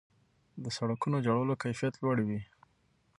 [0.63, 2.41] د سړکونو جوړولو کیفیت لوړ وي.